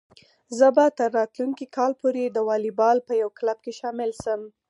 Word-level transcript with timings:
زه 0.57 0.67
به 0.75 0.85
تر 0.97 1.09
راتلونکي 1.17 1.65
کال 1.77 1.91
پورې 2.01 2.23
د 2.27 2.37
واليبال 2.49 2.97
په 3.07 3.13
یو 3.21 3.29
کلب 3.39 3.57
کې 3.65 3.73
شامل 3.79 4.11
شم. 4.21 4.41